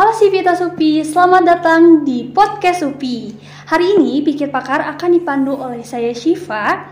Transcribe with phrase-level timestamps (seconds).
[0.00, 3.36] Halo Sivita Supi, selamat datang di podcast Supi.
[3.68, 6.88] Hari ini Pikir Pakar akan dipandu oleh saya Shiva.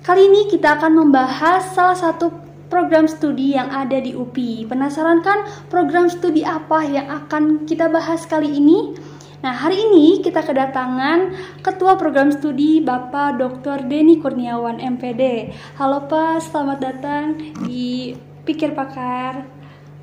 [0.00, 2.32] Kali ini kita akan membahas salah satu
[2.72, 4.64] program studi yang ada di UPI.
[4.64, 8.96] Penasaran kan program studi apa yang akan kita bahas kali ini?
[9.44, 13.84] Nah, hari ini kita kedatangan Ketua Program Studi Bapak Dr.
[13.84, 15.52] Denny Kurniawan MPD.
[15.76, 17.36] Halo Pak, selamat datang
[17.68, 18.16] di
[18.48, 19.59] Pikir Pakar.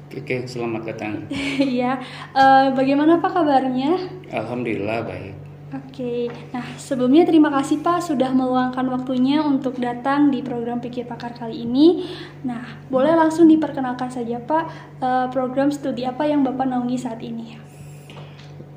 [0.07, 1.13] Oke, selamat datang.
[1.75, 1.99] Iya,
[2.31, 3.99] uh, bagaimana Pak kabarnya?
[4.31, 5.35] Alhamdulillah baik.
[5.67, 11.35] Oke, nah sebelumnya terima kasih Pak sudah meluangkan waktunya untuk datang di program Pikir Pakar
[11.35, 12.07] kali ini.
[12.47, 14.63] Nah, boleh langsung diperkenalkan saja Pak
[15.03, 17.59] uh, program studi apa yang Bapak naungi saat ini?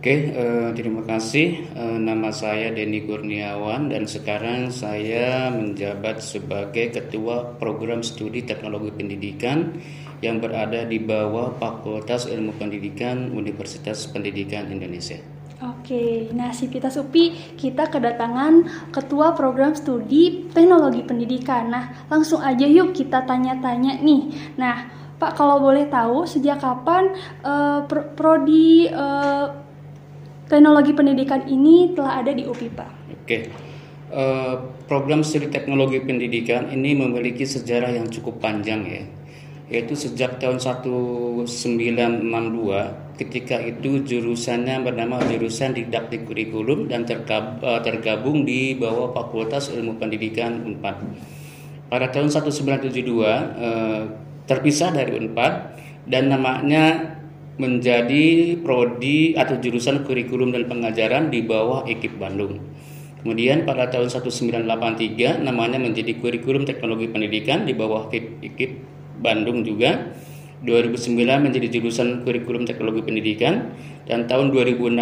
[0.00, 1.62] Oke, uh, terima kasih.
[1.78, 9.78] Uh, nama saya Denny Kurniawan dan sekarang saya menjabat sebagai Ketua Program Studi Teknologi Pendidikan
[10.20, 15.16] yang berada di bawah Fakultas Ilmu Pendidikan Universitas Pendidikan Indonesia.
[15.60, 21.68] Oke, nah Sipita Supi, kita kedatangan Ketua Program Studi Teknologi Pendidikan.
[21.68, 24.56] Nah, langsung aja yuk kita tanya-tanya nih.
[24.56, 24.88] Nah,
[25.20, 27.12] Pak kalau boleh tahu sejak kapan
[27.44, 27.84] uh,
[28.16, 29.52] prodi uh,
[30.48, 32.90] Teknologi Pendidikan ini telah ada di UPI, Pak?
[33.20, 33.38] Oke.
[34.10, 39.06] Uh, program studi teknologi pendidikan ini memiliki sejarah yang cukup panjang ya
[39.70, 41.46] yaitu sejak tahun 1962
[43.22, 50.66] ketika itu jurusannya bernama jurusan didaktik kurikulum dan eh, tergabung di bawah Fakultas Ilmu Pendidikan
[50.66, 50.98] Unpad.
[51.86, 54.02] Pada tahun 1972 eh,
[54.50, 55.52] terpisah dari Unpad
[56.10, 57.14] dan namanya
[57.60, 62.58] menjadi prodi atau jurusan kurikulum dan pengajaran di bawah ekip Bandung.
[63.20, 70.10] Kemudian pada tahun 1983 namanya menjadi kurikulum teknologi pendidikan di bawah ekip Bandung juga
[70.60, 73.72] 2009 menjadi jurusan kurikulum teknologi pendidikan
[74.04, 74.92] dan tahun 2016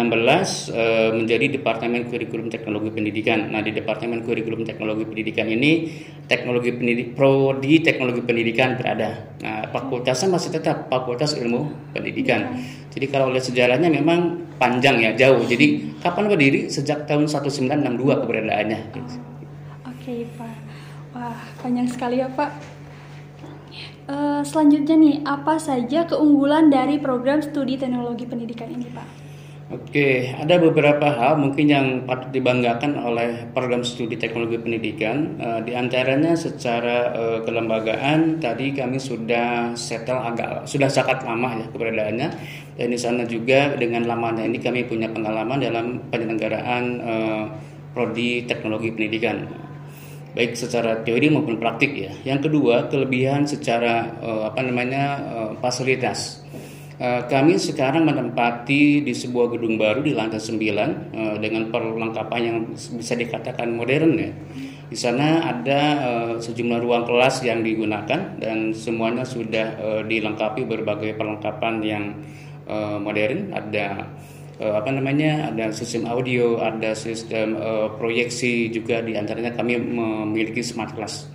[0.71, 0.83] e,
[1.19, 3.51] menjadi departemen kurikulum teknologi pendidikan.
[3.51, 5.99] Nah, di departemen kurikulum teknologi pendidikan ini
[6.31, 9.35] teknologi pendidik prodi teknologi pendidikan berada.
[9.43, 12.55] Nah, fakultasnya masih tetap fakultas ilmu pendidikan.
[12.95, 15.43] Jadi kalau lihat sejarahnya memang panjang ya, jauh.
[15.43, 16.71] Jadi kapan berdiri?
[16.71, 18.79] Sejak tahun 1962 keberadaannya.
[18.95, 19.11] Oke,
[19.91, 20.55] okay, Pak.
[21.19, 22.78] Wah, panjang sekali ya, Pak.
[24.09, 29.05] Uh, selanjutnya nih, apa saja keunggulan dari program studi teknologi pendidikan ini, Pak?
[29.69, 35.37] Oke, ada beberapa hal mungkin yang patut dibanggakan oleh program studi teknologi pendidikan.
[35.37, 41.69] Uh, di antaranya secara uh, kelembagaan tadi kami sudah settle agak sudah sangat lama ya
[41.69, 42.29] keberadaannya.
[42.81, 46.83] Dan di sana juga dengan lamanya ini kami punya pengalaman dalam penyelenggaraan
[47.93, 49.68] prodi teknologi pendidikan
[50.33, 52.11] baik secara teori maupun praktik ya.
[52.25, 56.45] Yang kedua, kelebihan secara uh, apa namanya uh, fasilitas.
[56.99, 62.57] Uh, kami sekarang menempati di sebuah gedung baru di lantai 9 uh, dengan perlengkapan yang
[62.75, 64.31] bisa dikatakan modern ya.
[64.89, 71.13] Di sana ada uh, sejumlah ruang kelas yang digunakan dan semuanya sudah uh, dilengkapi berbagai
[71.13, 72.03] perlengkapan yang
[72.65, 73.53] uh, modern.
[73.53, 74.09] Ada
[74.59, 80.61] uh, apa namanya ada sistem audio, ada sistem uh, proyeksi juga di antaranya kami memiliki
[80.61, 81.25] smart class.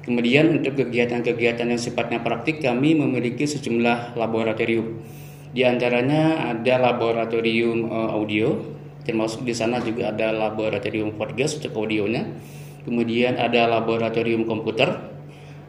[0.00, 5.04] Kemudian untuk kegiatan-kegiatan yang sifatnya praktik kami memiliki sejumlah laboratorium.
[5.52, 8.56] Di antaranya ada laboratorium uh, audio,
[9.04, 12.26] termasuk di sana juga ada laboratorium podcast untuk audionya.
[12.80, 15.12] Kemudian ada laboratorium komputer.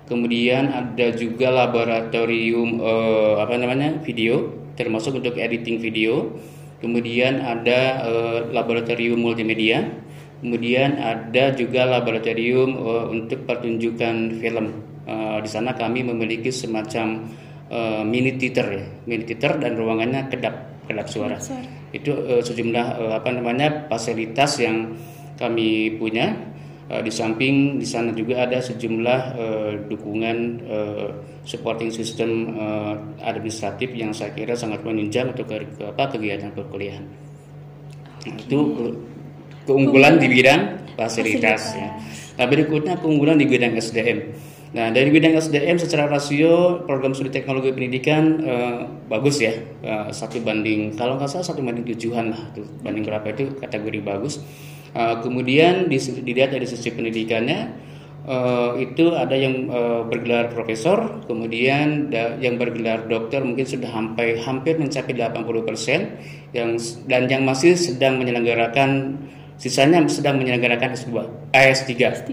[0.07, 6.35] Kemudian ada juga laboratorium uh, apa namanya video, termasuk untuk editing video
[6.81, 9.87] kemudian ada uh, laboratorium multimedia,
[10.41, 14.67] kemudian ada juga laboratorium uh, untuk pertunjukan film.
[15.01, 17.29] Uh, di sana kami memiliki semacam
[17.69, 21.37] uh, mini theater ya, mini theater dan ruangannya kedap kedap suara.
[21.93, 24.97] Itu uh, sejumlah uh, apa namanya fasilitas yang
[25.37, 26.37] kami punya
[26.99, 30.37] di samping di sana juga ada sejumlah uh, dukungan
[30.67, 31.07] uh,
[31.47, 37.07] supporting system uh, administratif yang saya kira sangat menunjang untuk ke, ke apa kegiatan perkuliahan.
[38.21, 38.43] Okay.
[38.43, 38.85] Itu ke,
[39.71, 41.71] keunggulan di bidang fasilitas.
[41.71, 41.79] fasilitas.
[41.79, 41.89] Ya.
[42.43, 44.19] Nah berikutnya keunggulan di bidang SDM.
[44.71, 49.51] Nah dari bidang SDM secara rasio program studi teknologi pendidikan uh, bagus ya
[49.83, 53.99] uh, satu banding kalau nggak salah satu banding tujuan lah tuh banding berapa itu kategori
[54.03, 54.43] bagus.
[54.91, 57.71] Uh, kemudian dilihat dari sisi pendidikannya
[58.27, 64.35] uh, itu ada yang uh, bergelar profesor, kemudian da, yang bergelar dokter mungkin sudah sampai
[64.43, 66.75] hampir mencapai 80% yang
[67.07, 69.15] dan yang masih sedang menyelenggarakan
[69.55, 71.13] sisanya sedang menyelenggarakan S2,
[71.53, 71.91] AS3.
[71.95, 72.29] S3.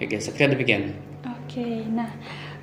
[0.00, 0.96] Oke, sekian demikian.
[1.26, 2.08] Oke, nah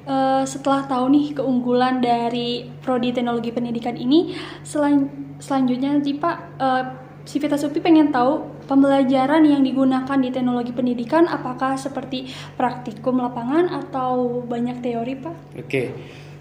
[0.09, 4.33] uh, setelah tahu nih keunggulan dari prodi teknologi pendidikan ini,
[4.65, 5.05] selan
[5.37, 6.83] selanjutnya nanti Pak, uh,
[7.27, 8.39] Sivitas UPI pengen tahu
[8.71, 15.35] pembelajaran yang digunakan di teknologi pendidikan apakah seperti praktikum lapangan atau banyak teori Pak?
[15.59, 15.67] Oke.
[15.67, 15.87] Okay.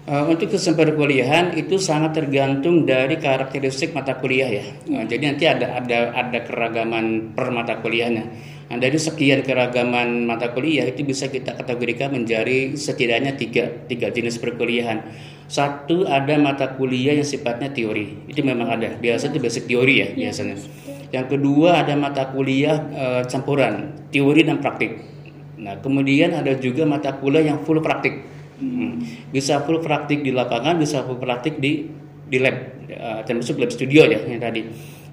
[0.07, 4.63] Uh, untuk kesempatan perkuliahan itu sangat tergantung dari karakteristik mata kuliah ya.
[4.87, 8.23] Uh, jadi nanti ada ada ada keragaman per mata kuliahnya.
[8.71, 14.39] Nah, dari sekian keragaman mata kuliah itu bisa kita kategorikan menjadi setidaknya tiga, tiga jenis
[14.39, 15.03] perkuliahan.
[15.47, 18.99] Satu ada mata kuliah yang sifatnya teori, itu memang ada.
[18.99, 20.59] Biasa itu basic teori ya, ya biasanya.
[21.07, 24.99] Yang kedua ada mata kuliah uh, campuran teori dan praktik.
[25.55, 28.97] Nah kemudian ada juga mata kuliah yang full praktik Hmm.
[29.29, 31.85] Bisa full praktik di lapangan, bisa full praktik di
[32.27, 32.57] di lab,
[32.89, 34.65] uh, termasuk lab studio ya yang tadi.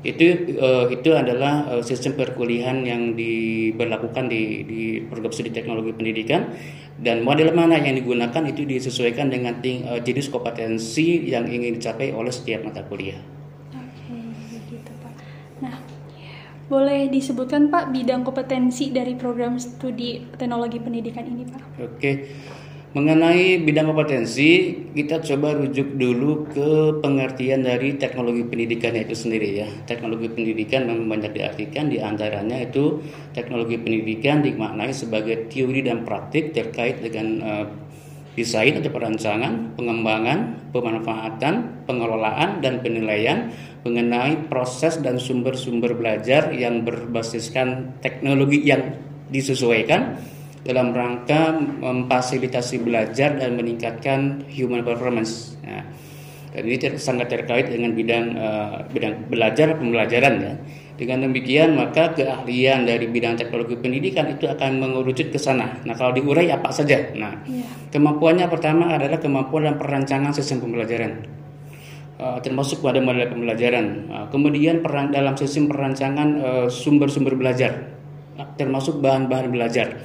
[0.05, 6.53] Itu uh, itu adalah uh, sistem perkuliahan yang diberlakukan di di program studi teknologi pendidikan
[7.01, 12.12] dan model mana yang digunakan itu disesuaikan dengan ting, uh, jenis kompetensi yang ingin dicapai
[12.12, 13.17] oleh setiap mata kuliah.
[13.73, 14.12] Oke,
[14.53, 15.15] begitu Pak.
[15.65, 15.75] Nah,
[16.69, 21.61] boleh disebutkan Pak bidang kompetensi dari program studi teknologi pendidikan ini Pak?
[21.81, 22.12] Oke.
[22.94, 29.69] Mengenai bidang kompetensi, kita coba rujuk dulu ke pengertian dari teknologi pendidikan itu sendiri ya.
[29.82, 33.02] Teknologi pendidikan memang banyak diartikan di antaranya itu
[33.35, 37.67] teknologi pendidikan dimaknai sebagai teori dan praktik terkait dengan uh,
[38.38, 43.50] desain atau perancangan, pengembangan, pemanfaatan, pengelolaan dan penilaian
[43.82, 49.02] mengenai proses dan sumber-sumber belajar yang berbasiskan teknologi yang
[49.35, 50.14] disesuaikan
[50.65, 55.61] dalam rangka memfasilitasi belajar dan meningkatkan human performance.
[55.61, 55.85] Nah,
[56.57, 60.55] dan ini ter sangat terkait dengan bidang uh, bidang belajar pembelajaran ya.
[60.95, 65.83] Dengan demikian maka keahlian dari bidang teknologi pendidikan itu akan mengerucut ke sana.
[65.83, 67.11] Nah kalau diurai apa saja?
[67.19, 67.67] Nah yeah.
[67.91, 71.27] kemampuannya pertama adalah kemampuan dalam perancangan sistem pembelajaran.
[72.15, 74.07] Uh, termasuk pada model pembelajaran.
[74.07, 76.39] Uh, kemudian peran dalam sistem perancangan
[76.71, 77.73] sumber-sumber uh, belajar,
[78.55, 79.99] termasuk bahan-bahan belajar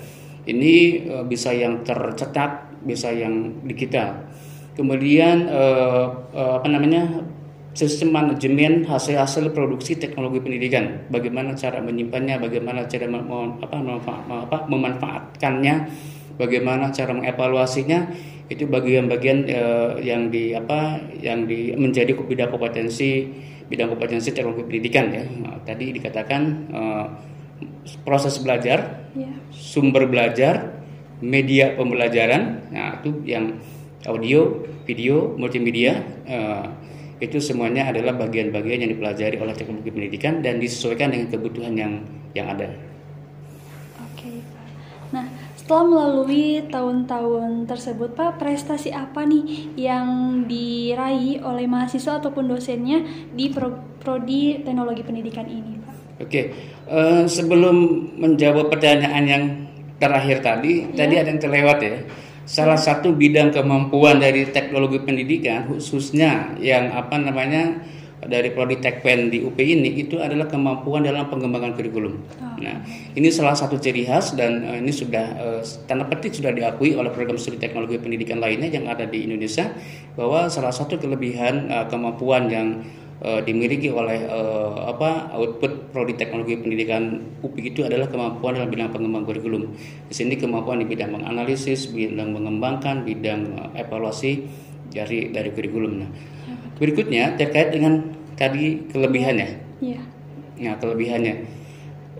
[0.49, 4.25] ini uh, bisa yang tercetak, bisa yang digital.
[4.73, 7.23] Kemudian uh, uh, apa namanya
[7.75, 13.29] sistem manajemen hasil-hasil produksi teknologi pendidikan, bagaimana cara menyimpannya, bagaimana cara mem
[13.61, 13.77] apa,
[14.25, 15.75] apa, memanfaatkannya,
[16.39, 18.09] bagaimana cara mengevaluasinya,
[18.49, 23.29] itu bagian-bagian uh, yang di apa yang di menjadi bidang kompetensi
[23.69, 25.23] bidang kompetensi teknologi pendidikan ya.
[25.29, 26.41] Nah, tadi dikatakan
[26.73, 27.05] uh,
[28.05, 29.33] proses belajar, yeah.
[29.53, 30.79] sumber belajar,
[31.19, 33.59] media pembelajaran, nah itu yang
[34.07, 36.67] audio, video, multimedia, uh,
[37.19, 41.93] itu semuanya adalah bagian-bagian yang dipelajari oleh teknologi pendidikan dan disesuaikan dengan kebutuhan yang
[42.31, 42.71] yang ada.
[43.99, 44.67] Oke, Pak.
[45.11, 45.25] Nah,
[45.59, 50.07] setelah melalui tahun-tahun tersebut, Pak, prestasi apa nih yang
[50.47, 53.03] diraih oleh mahasiswa ataupun dosennya
[53.35, 53.51] di
[53.99, 56.23] prodi teknologi pendidikan ini, Pak?
[56.23, 56.55] Oke,
[56.89, 59.43] uh, sebelum menjawab pertanyaan yang
[60.01, 61.05] terakhir tadi, ya.
[61.05, 61.95] tadi ada yang terlewat ya.
[62.49, 67.77] Salah satu bidang kemampuan dari teknologi pendidikan khususnya yang apa namanya
[68.25, 72.19] dari prodi Tekpen di UP ini itu adalah kemampuan dalam pengembangan kurikulum.
[72.19, 72.57] Oh.
[72.59, 72.83] Nah,
[73.15, 77.07] ini salah satu ciri khas dan uh, ini sudah uh, tanda petik sudah diakui oleh
[77.15, 79.71] program studi teknologi pendidikan lainnya yang ada di Indonesia
[80.19, 82.83] bahwa salah satu kelebihan uh, kemampuan yang
[83.23, 88.89] uh, dimiliki oleh uh, apa output prodi teknologi pendidikan UPI itu adalah kemampuan dalam bidang
[88.91, 89.75] pengembang kurikulum.
[90.07, 94.47] Di sini kemampuan di bidang menganalisis, bidang mengembangkan, bidang uh, evaluasi
[94.89, 95.91] dari dari kurikulum.
[96.01, 96.09] Nah,
[96.79, 98.09] berikutnya terkait dengan
[98.39, 99.49] tadi kelebihannya.
[99.83, 100.01] Iya.
[100.59, 101.35] Nah, kelebihannya.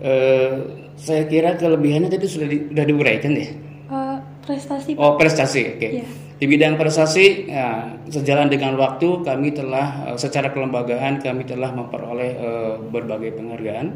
[0.00, 0.52] Uh,
[0.96, 3.48] saya kira kelebihannya tadi sudah di, sudah diuraikan ya.
[3.90, 4.96] Uh, prestasi.
[4.96, 5.76] Oh, prestasi.
[5.76, 5.78] Oke.
[5.80, 5.90] Okay.
[6.04, 6.29] Iya.
[6.40, 12.30] Di bidang prestasi, ya, sejalan dengan waktu kami telah eh, secara kelembagaan kami telah memperoleh
[12.40, 13.92] uh, berbagai penghargaan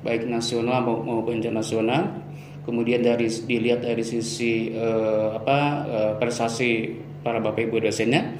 [0.00, 2.24] baik nasional maupun internasional.
[2.64, 8.32] Kemudian dari dilihat dari sisi uh, apa uh, prestasi para bapak ibu dosennya,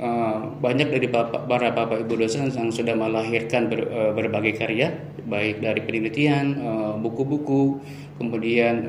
[0.00, 4.96] uh, banyak dari bapak, para bapak ibu dosen yang sudah melahirkan ber, uh, berbagai karya,
[5.28, 6.56] baik dari penelitian,
[7.04, 7.80] buku-buku, uh,
[8.16, 8.88] kemudian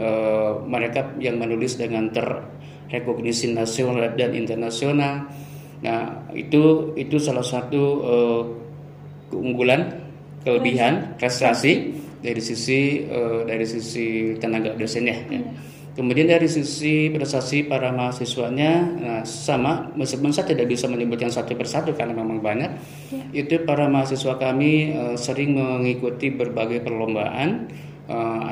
[0.64, 2.56] mereka yang menulis dengan ter
[2.91, 5.27] rekognisi nasional dan internasional.
[5.84, 8.44] Nah, itu itu salah satu uh,
[9.29, 9.94] keunggulan,
[10.41, 15.17] kelebihan, prestasi dari sisi uh, dari sisi tenaga dosennya.
[15.29, 15.38] Ya.
[15.38, 15.50] Iya.
[15.98, 21.94] Kemudian dari sisi prestasi para mahasiswanya, nah, sama meskipun saya tidak bisa menyebutkan satu persatu
[21.98, 22.72] karena memang banyak.
[23.34, 23.46] Ya.
[23.46, 27.70] Itu para mahasiswa kami uh, sering mengikuti berbagai perlombaan,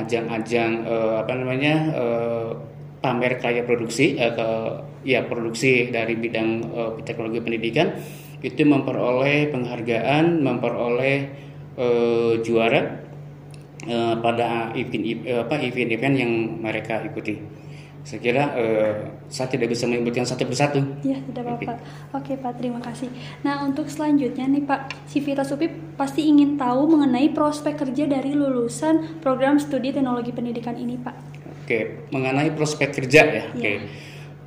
[0.03, 1.73] ajang-ajang uh, uh, apa namanya.
[1.95, 2.74] Uh,
[3.05, 4.47] pamer karya produksi uh, ke
[5.05, 7.93] ya produksi dari bidang uh, teknologi pendidikan
[8.41, 11.17] itu memperoleh penghargaan, memperoleh
[11.77, 12.81] uh, juara
[13.85, 16.31] uh, pada event apa event-event yang
[16.61, 17.37] mereka ikuti.
[18.05, 18.93] Saya kira uh,
[19.25, 20.77] saya tidak bisa menyebutkan satu persatu.
[21.01, 21.73] Ya, tidak apa-apa.
[22.13, 22.33] Oke.
[22.33, 23.09] Oke, Pak, terima kasih.
[23.41, 25.65] Nah, untuk selanjutnya nih, Pak, si Vita Supi
[25.97, 31.34] pasti ingin tahu mengenai prospek kerja dari lulusan program studi teknologi pendidikan ini, Pak.
[31.65, 33.43] Oke, mengenai prospek kerja ya.
[33.49, 33.65] Oke.
[33.65, 33.81] Ya.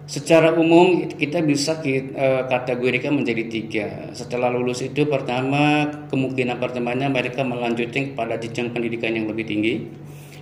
[0.09, 3.87] Secara umum kita bisa kita, uh, kategorikan menjadi tiga.
[4.17, 9.75] Setelah lulus itu pertama kemungkinan pertamanya mereka melanjutkan pada jenjang pendidikan yang lebih tinggi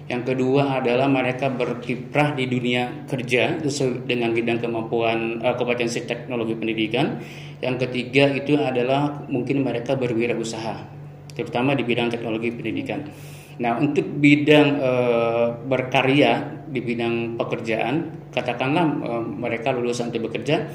[0.07, 6.55] yang kedua adalah mereka berkiprah di dunia kerja sesuai dengan bidang kemampuan uh, kompetensi teknologi
[6.55, 7.19] pendidikan.
[7.59, 10.87] Yang ketiga itu adalah mungkin mereka berwirausaha,
[11.35, 13.11] terutama di bidang teknologi pendidikan.
[13.57, 20.69] Nah, untuk bidang uh, berkarya di bidang pekerjaan, katakanlah uh, mereka lulusan untuk bekerja,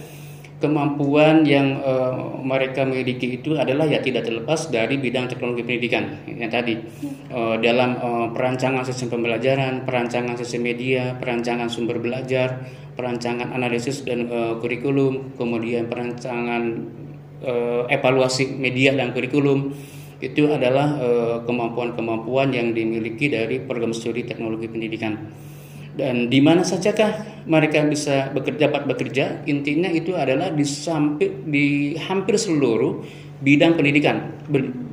[0.62, 6.50] kemampuan yang uh, mereka miliki itu adalah ya tidak terlepas dari bidang teknologi pendidikan yang
[6.54, 6.78] tadi.
[7.34, 12.62] Uh, dalam uh, perancangan sistem pembelajaran, perancangan sistem media, perancangan sumber belajar,
[12.94, 16.62] perancangan analisis dan uh, kurikulum, kemudian perancangan
[17.42, 19.74] uh, evaluasi media dan kurikulum
[20.22, 21.02] itu adalah
[21.44, 25.18] kemampuan-kemampuan uh, yang dimiliki dari program studi teknologi pendidikan.
[25.92, 29.44] Dan di mana sajakah mereka bisa bekerja dapat bekerja?
[29.44, 33.04] Intinya itu adalah di sampai di hampir seluruh
[33.44, 34.40] bidang pendidikan.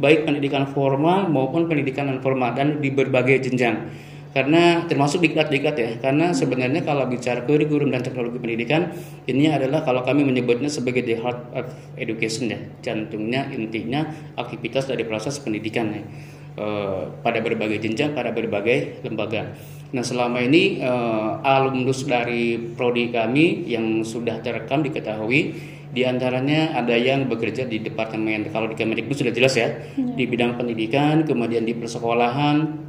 [0.03, 3.87] Baik pendidikan formal maupun pendidikan non formal dan di berbagai jenjang
[4.33, 5.91] karena termasuk diklat-diklat ya.
[5.99, 8.93] Karena sebenarnya kalau bicara kurikulum dan teknologi pendidikan
[9.25, 11.67] ini adalah kalau kami menyebutnya sebagai the heart of
[11.97, 12.61] education ya.
[12.85, 14.05] Jantungnya intinya
[14.37, 16.03] aktivitas dari proses pendidikan ya.
[16.59, 19.55] Eh, pada berbagai jenjang pada berbagai lembaga.
[19.95, 25.55] Nah selama ini uh, alumnus dari prodi kami yang sudah terekam diketahui
[25.95, 28.51] di antaranya ada yang bekerja di departemen.
[28.51, 32.88] Kalau di Kemendikbud sudah jelas ya, ya di bidang pendidikan kemudian di persekolahan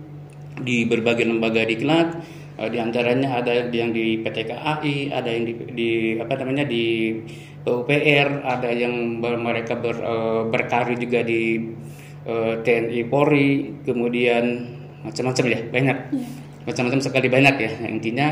[0.64, 2.20] di berbagai lembaga diklat
[2.60, 5.90] uh, di antaranya ada yang di PT KAI ada yang di, di
[6.20, 7.16] apa namanya di
[7.60, 11.60] PUPR ada yang ber, mereka ber, uh, berkarir juga di
[12.24, 15.98] uh, TNI Polri kemudian macam-macam ya banyak.
[16.16, 16.28] Ya
[16.70, 17.72] macam-macam sekali banyak ya.
[17.82, 18.28] Yang intinya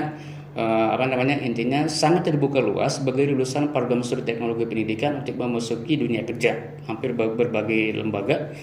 [0.54, 5.98] uh, apa namanya intinya sangat terbuka luas sebagai lulusan program studi teknologi pendidikan untuk memasuki
[5.98, 6.78] dunia kerja.
[6.86, 8.54] Hampir berbagai lembaga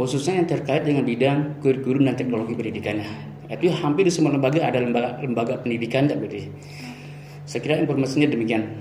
[0.00, 3.04] khususnya yang terkait dengan bidang kurikulum dan teknologi pendidikannya
[3.52, 6.16] itu hampir di semua lembaga ada lembaga lembaga pendidikan tak
[7.44, 8.80] saya kira informasinya demikian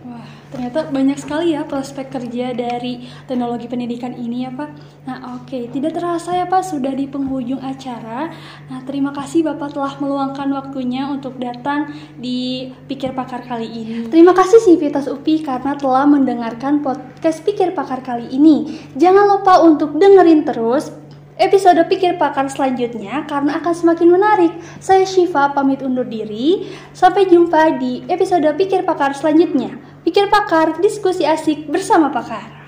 [0.49, 4.69] Ternyata banyak sekali ya prospek kerja dari teknologi pendidikan ini ya Pak.
[5.05, 8.33] Nah oke, tidak terasa ya Pak sudah di penghujung acara.
[8.65, 14.09] Nah terima kasih Bapak telah meluangkan waktunya untuk datang di Pikir Pakar kali ini.
[14.09, 18.89] Terima kasih Sivitas UPI karena telah mendengarkan podcast Pikir Pakar kali ini.
[18.97, 20.89] Jangan lupa untuk dengerin terus
[21.39, 24.53] episode Pikir Pakar selanjutnya karena akan semakin menarik.
[24.83, 26.67] Saya Shiva pamit undur diri.
[26.91, 29.79] Sampai jumpa di episode Pikir Pakar selanjutnya.
[30.03, 32.58] Pikir pakar, diskusi asik bersama pakar.